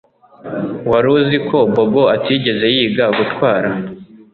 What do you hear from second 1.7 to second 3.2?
Bobo atigeze yiga